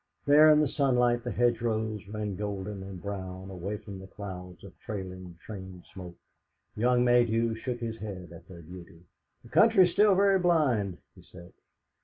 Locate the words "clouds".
4.07-4.63